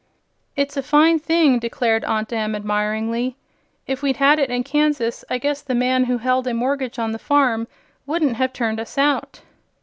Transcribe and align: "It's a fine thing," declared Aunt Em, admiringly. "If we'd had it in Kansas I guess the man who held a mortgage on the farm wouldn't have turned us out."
"It's 0.55 0.75
a 0.77 0.81
fine 0.81 1.19
thing," 1.19 1.59
declared 1.59 2.03
Aunt 2.05 2.33
Em, 2.33 2.55
admiringly. 2.55 3.35
"If 3.85 4.01
we'd 4.01 4.17
had 4.17 4.39
it 4.39 4.49
in 4.49 4.63
Kansas 4.63 5.23
I 5.29 5.37
guess 5.37 5.61
the 5.61 5.75
man 5.75 6.05
who 6.05 6.17
held 6.17 6.47
a 6.47 6.55
mortgage 6.55 6.97
on 6.97 7.11
the 7.11 7.19
farm 7.19 7.67
wouldn't 8.07 8.37
have 8.37 8.51
turned 8.51 8.79
us 8.79 8.97
out." 8.97 9.41